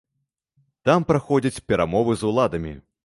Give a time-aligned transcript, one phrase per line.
[0.89, 2.73] Там праходзяць перамовы з уладамі.